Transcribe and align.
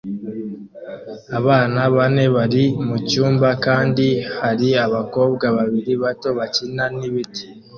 Abana 1.39 1.79
bane 1.95 2.25
bari 2.35 2.63
mucyumba 2.87 3.49
kandi 3.65 4.07
hari 4.39 4.69
abakobwa 4.85 5.45
babiri 5.57 5.91
bato 6.03 6.29
bakina 6.37 6.83
nibiti 6.97 7.43